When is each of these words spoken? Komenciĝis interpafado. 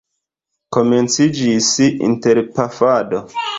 Komenciĝis 0.77 1.69
interpafado. 2.09 3.25